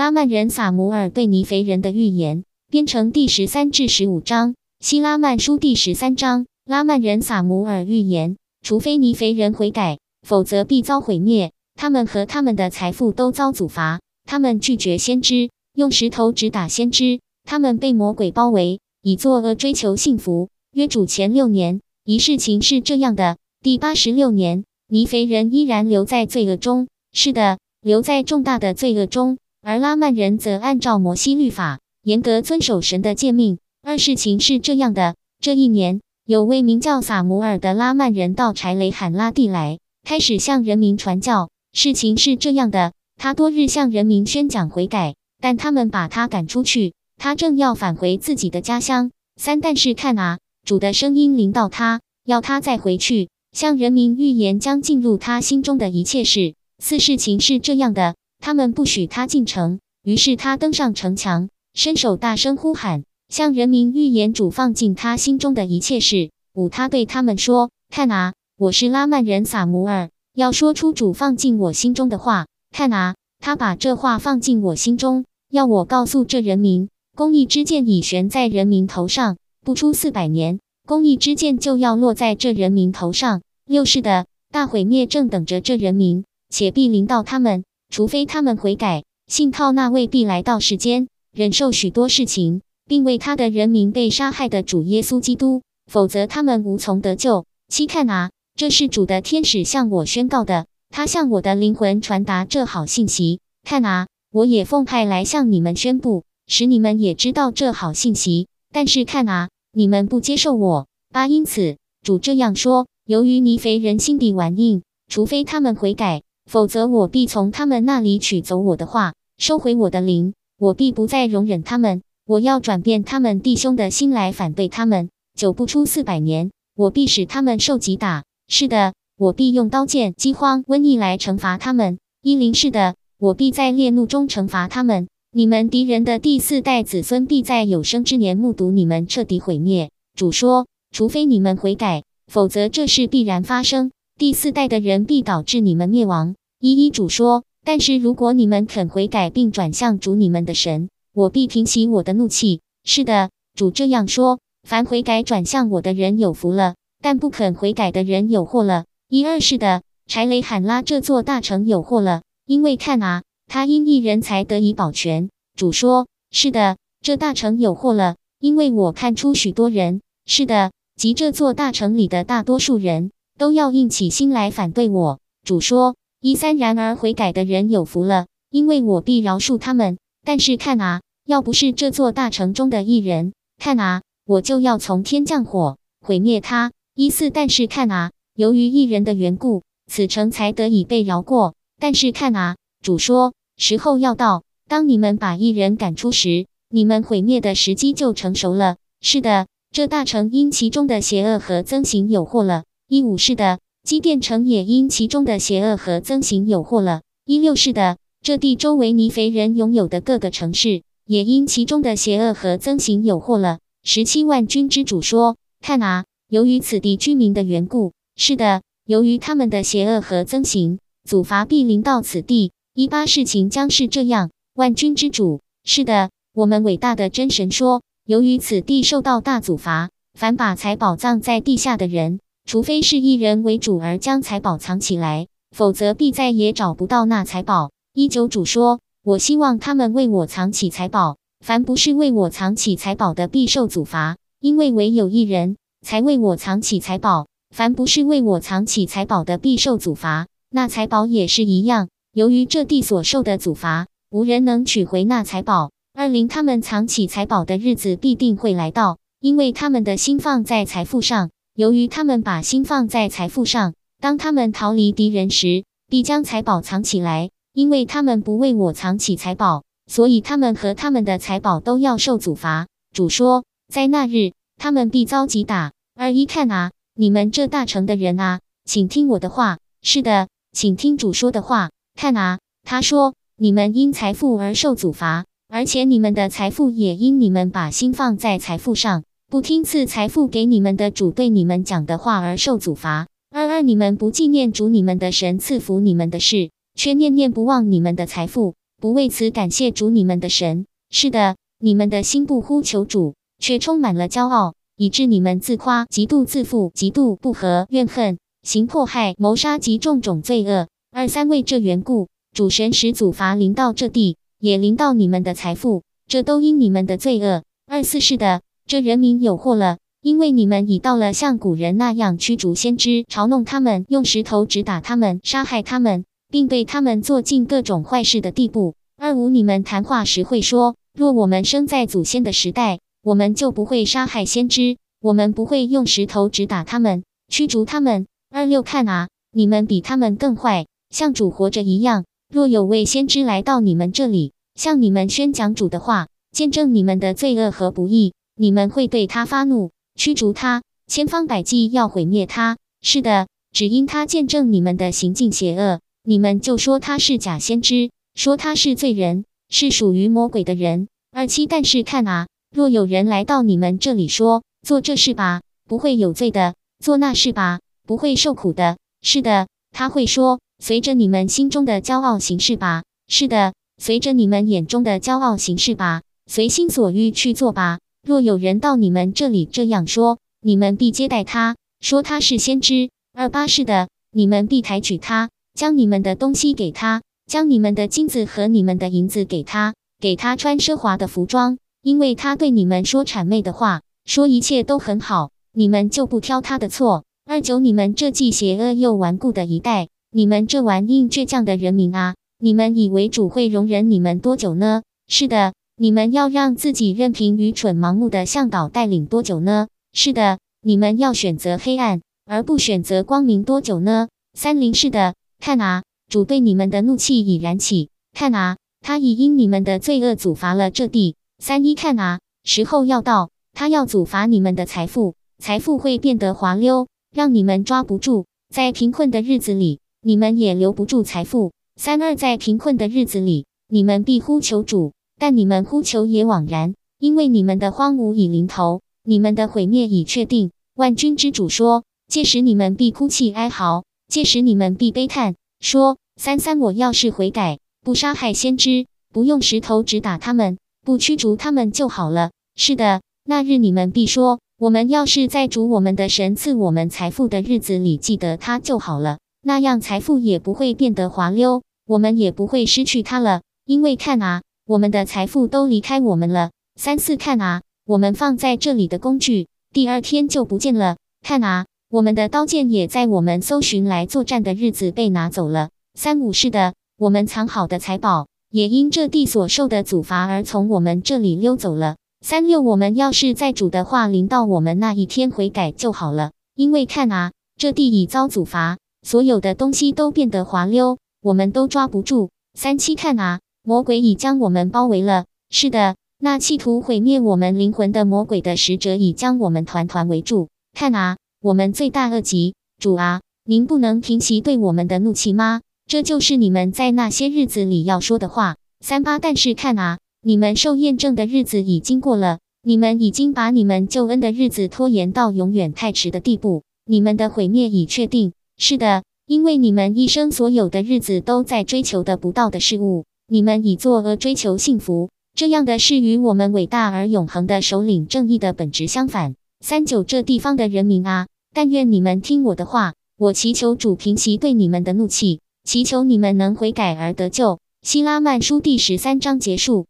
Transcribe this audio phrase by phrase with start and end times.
[0.00, 4.54] 拉曼人撒摩尔对尼肥人的预言，编成第十三至十五章。
[4.80, 11.52] 希拉曼书第十三章，拉曼人撒摩尔预言：除非尼肥人悔改，否则必遭毁灭。
[11.74, 14.00] 他们和他们的财富都遭阻罚。
[14.24, 17.20] 他们拒绝先知，用石头直打先知。
[17.44, 20.48] 他们被魔鬼包围，以作恶追求幸福。
[20.72, 26.88] 约主前六年，一事情是这样的：第八十六年，尼肥人依然留在罪恶中。
[27.12, 29.36] 是的，留在重大的罪恶中。
[29.62, 33.58] 而拉曼人则按照摩西律法，严格遵守神的诫命。
[33.82, 41.50] 二事情是这样的：这一年，有位名叫撒摩尔的拉曼人到柴雷罕拉地来，开始向人民传教。
[41.74, 46.94] 事情是这样的：他多日向人民宣讲悔改，但他们把他赶出去。
[47.18, 49.10] 他正要返回自己的家乡。
[49.36, 56.54] 三，但是看啊，主的声音临到他，要他再回去，向人民预言将进入他心中的一切事。
[56.78, 58.14] 四，事情是这样的。
[58.40, 66.30] 他们不许他进城，于是他登上城墙，伸手大声呼喊，向人民预言主放进他心中的一切事。
[66.54, 72.46] 五，他对他们说：“看啊，我是拉曼人撒摩尔，要说出主放进我心中的话。
[72.70, 83.42] 看啊，他把这话放进我心中，要我告诉这人民，公义之剑已悬在人民头上，不出四百年，公义之剑就要落在这人民头上。
[83.66, 97.46] 六是的，大毁灭正等着这人民，且必临到他们。”除非他们悔改，信靠那位必来到世间，忍受许多事情，并为他的人民被杀害的主耶稣基督，否则他们无从得救。
[97.68, 103.40] 七看啊，这是主的天使向我宣告的，他向我的灵魂传达这好信息。
[103.64, 108.46] 看啊，我也奉派来向你们宣布，使你们也知道这好信息。
[108.72, 110.86] 但是看啊，你们不接受我。
[111.12, 116.22] 八因此，主这样说：由于尼肥人心底顽硬，除非他们悔改。
[116.50, 120.34] 否则，我必从他们那里取走我的话，收回我的灵。
[120.58, 122.02] 我必不再容忍他们。
[122.26, 125.10] 我要转变他们弟兄的心来反对他们。
[125.38, 128.24] 久不出四百年，我必使他们受击打。
[128.48, 132.00] 是的，我必用刀剑、饥荒、瘟疫来惩罚他们。
[132.20, 135.06] 一零是的，我必在烈怒中惩罚他们。
[135.30, 139.92] 你们敌人的第四代子孙必在有生之年目睹你们彻底毁灭。
[140.18, 143.92] 主说：除非你们悔改，否则这事必然发生。
[144.18, 146.34] 第四代的人必导致你们灭亡。
[146.62, 152.60] 一一主说，但是如果你们肯悔改并转向主你们的神，我必平息我的怒气。
[152.84, 158.84] 是的，主这样说：凡悔改转向我的人有福了，但不肯悔改的人有祸了。
[159.08, 165.30] 一二是的，柴雷罕拉这座大城有祸了，因为看啊，他因一人才得以保全。
[165.56, 175.20] 主说：是的，这大城有祸了，因为我看出许多人，是的，即这座大城里的大多数人都要硬起心来反对我。
[175.42, 175.96] 主说。
[176.22, 179.96] 一三，然而悔改的人有福了，因为我必饶恕他们。
[180.22, 186.72] 但是看啊，要不是这座大城中的一人，看啊，我就要从天降火毁灭他。
[186.94, 191.54] 一四，但是看啊，由于一人的缘故，此城才得以被饶过。
[191.80, 198.76] 但是看啊，主说，时候要到，当你们把一人赶出时，你们毁灭的时机就成熟了。
[199.00, 202.64] 是的，这大城因其中的邪恶和增行有祸了。
[202.88, 203.58] 一五，是的。
[203.82, 207.00] 基甸城也因其中的邪恶和增行有祸了。
[207.24, 213.58] 一六是的，这地周围尼肥人拥有的各个城市也因其中的邪恶和增行有祸了。
[213.82, 222.52] 十七万军之主说：“看啊，由于此地居民的缘故，是的，由于他们的邪恶和增行，祖罚必临到此地。
[222.74, 224.30] 一八事情将是这样。
[224.54, 237.70] 万军之主，是的，我们伟大的真神说：由于此地受到大祖罚，凡把财宝藏在地下的人。”除非是一人为主而将财宝藏起来，否则必再也找不到那财宝。
[237.94, 241.16] 一九主说：“我希望他们为我藏起财宝。
[241.44, 244.16] 凡不是为我藏起财宝的，必受祖罚。
[244.40, 247.26] 因为唯有一人才为我藏起财宝。
[247.54, 250.26] 凡不是为我藏起财宝的，必受祖罚。
[250.50, 251.88] 那财宝也是一样。
[252.12, 255.70] 由于这地所受的祖罚，无人能取回那财宝。
[255.94, 261.30] 二零他们藏起财宝的日子必定会来到，因为他们的心放在财富上。”
[261.60, 267.28] 由于他们把心放在财富上，当他们逃离敌人时，必将财宝藏起来。
[267.52, 272.66] 因为他们不为我藏起财宝，所以他们和他们的财宝都要受阻罚。
[272.94, 275.72] 主说，在那日，他们必遭击打。
[275.94, 279.58] 二一看啊，你们这大城的人啊，请听我的话。
[279.82, 281.68] 是的，请听主说的话。
[281.94, 289.02] 看啊，他说，你们因财富而受阻罚，而且你们的财富也因你们把心放在财富上。
[289.30, 293.06] 不听赐财富给你们的主对你们讲的话而受阻罚。
[293.30, 300.66] 二二，你们不纪念主你们的神赐福你们的事，却念念不忘你们的财富，不为此感谢主你们的神。
[300.90, 310.66] 是的，你们的心不呼求主，却充满了骄傲，以致你们自夸、极度自负、极度不和、怨恨、行迫害、谋杀及种种罪恶。
[310.90, 317.44] 二三为这缘故，主神使祖罚临到这地，也临到你们的财富，这都因你们的罪恶。
[317.68, 326.04] 二四是的，这人民有祸了，因为你们已到了像古人那样驱逐先知，嘲弄他们，用石头直打他们，杀害他们。
[326.30, 328.76] 并对他们做尽各种坏事的地步。
[328.96, 338.06] 二五，你们谈话时会说：若我们生在祖先的时代，我们就不会杀害先知，我们不会用石头直打他们，驱逐他们。
[338.30, 342.04] 二六，看啊，你们比他们更坏，像主活着一样。
[342.32, 352.56] 若有位先知来到你们这里，向你们宣讲主的话，见证你们的罪恶和不义，你们会对他发怒，驱逐他，千方百计要毁灭他。
[352.80, 355.80] 是的，只因他见证你们的行径邪恶。
[356.04, 360.88] 你们就说他是假先知，说他是罪人，是属于魔鬼的人。
[361.12, 368.78] 二七，但是看啊，若有人来到你们这里说做这事吧，不会有罪的；做那事吧，不会受苦的。
[369.02, 372.84] 是的，他会说，随着你们心中的骄傲行事吧。
[373.06, 377.80] 是的，随着你们眼中的骄傲行事吧，随心所欲去做吧。
[378.06, 382.90] 若有人到你们这里这样说，你们必接待他，说他是先知。
[383.12, 385.30] 二八，是的，你们必抬举他。
[385.52, 397.04] 将你们的东西给他，将你们的金子和你们的银子给他，给他穿奢华的服装，因为他对你们说谄媚的话，说一切都很好，你们就不挑他的错。
[397.26, 404.82] 二九，你们这既邪恶又顽固的一代，你们这顽硬倔强的人民啊，你们以为主会容忍你们多久呢？
[405.08, 409.68] 是的，你们要让自己任凭愚蠢盲目的向导带领多久呢？
[409.94, 414.08] 是的，你们要选择黑暗而不选择光明多久呢？
[414.34, 415.14] 三零是的。
[415.38, 417.88] 看啊，主对你们的怒气已燃起。
[418.12, 421.16] 看啊，他已因你们的罪恶阻罚了这地。
[421.38, 428.26] 三一看啊，时候要到，他要阻罚你们的财富，财富会变得滑溜，让你们抓不住。
[428.52, 431.52] 在贫困的日子里，你们也留不住财富。
[431.76, 440.50] 三二在贫困的日子里，你们必呼求主，但你们呼求也枉然，因为你们的荒芜已临头，你们的毁灭已确定。
[440.74, 443.84] 万军之主说：届时你们必哭泣哀嚎。
[444.08, 450.56] 届时你们必悲叹，说：“三三，我要是悔改，不杀害先知，不用石头直打他们，
[450.86, 463.42] 不驱逐他们就好了。”是的，那日你们必说：“我们要是在主我们的神赐我们财富的日子里记得他就好了，那样财富也不会变得滑溜，我们也不会失去它了。
[463.66, 466.52] 因为看啊，我们的财富都离开我们了。
[466.76, 470.96] 三四，看啊，我们放在这里的工具，第二天就不见了。
[471.22, 475.70] 看啊。”我们的刀剑也在我们搜寻来作战的日子被拿走了。
[475.94, 481.96] 三五是的，我们藏好的财宝也因这地所受的阻罚而从我们这里溜走了。
[482.20, 486.30] 三六，我们要是在主的话临到我们那一天悔改就好了。
[486.54, 492.30] 因为看啊，这地已遭阻罚，所有的东西都变得滑溜，我们都抓不住。
[492.54, 493.40] 三七看啊，
[493.70, 495.26] 魔鬼已将我们包围了。
[495.48, 500.48] 是的，那企图毁灭我们灵魂的魔鬼的使者已将我们团团围住。
[500.72, 501.18] 看啊。
[501.40, 505.60] 我们罪大恶极，主啊，您不能平息对我们的怒气吗？
[505.86, 508.56] 这就是你们在那些日子里要说的话。
[508.80, 518.32] 三八，但是看啊，你们受验证的日子已经过了，你们已经把你们救恩的日子拖延到永远太迟的地步，你们的毁灭已确定。
[518.58, 529.36] 是的，因为你们一生所有的日子都在追求的不到的事物，你们以作恶追求幸福，这样的事与我们伟大而永恒的首领正义的本质相反。
[529.60, 537.60] 三九这地方的人民啊，但愿你们听我的话，我祈求主平息对你们的怒气，祈求你们能悔改而得救。
[537.82, 539.86] 希拉曼书第十三章结束。